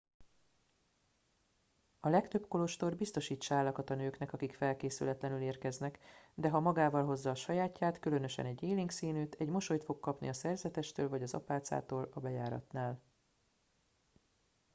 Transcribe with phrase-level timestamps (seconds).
[1.99, 5.99] a legtöbb kolostor biztosít sálakat a nőknek akik felkészületlenül érkeznek
[6.33, 10.33] de ha magával hozza a sajátját különösen egy élénk színűt egy mosolyt fog kapni a
[10.33, 13.01] szerzetestől vagy az apácától a bejáratnál